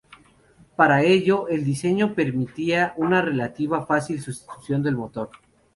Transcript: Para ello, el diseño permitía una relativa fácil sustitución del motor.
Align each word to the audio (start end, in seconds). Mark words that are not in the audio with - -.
Para 0.75 1.03
ello, 1.03 1.47
el 1.47 1.63
diseño 1.63 2.15
permitía 2.15 2.95
una 2.97 3.21
relativa 3.21 3.85
fácil 3.85 4.19
sustitución 4.19 4.81
del 4.81 4.95
motor. 4.97 5.29